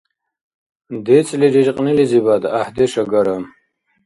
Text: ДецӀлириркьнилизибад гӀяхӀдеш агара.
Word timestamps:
ДецӀлириркьнилизибад 1.05 2.43
гӀяхӀдеш 2.53 2.93
агара. 3.01 3.35